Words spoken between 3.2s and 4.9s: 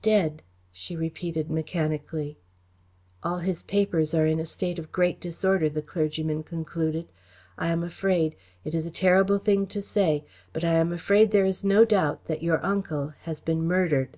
"All his papers are in a state of